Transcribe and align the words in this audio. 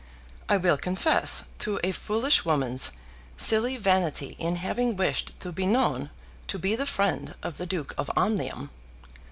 I 0.49 0.57
will 0.57 0.77
confess 0.79 1.43
to 1.59 1.79
a 1.83 1.91
foolish 1.91 2.43
woman's 2.43 2.93
silly 3.37 3.77
vanity 3.77 4.35
in 4.39 4.55
having 4.55 4.95
wished 4.95 5.39
to 5.41 5.51
be 5.51 5.67
known 5.67 6.09
to 6.47 6.57
be 6.57 6.75
the 6.75 6.87
friend 6.87 7.35
of 7.43 7.57
the 7.59 7.67
Duke 7.67 7.93
of 7.99 8.09
Omnium. 8.15 8.71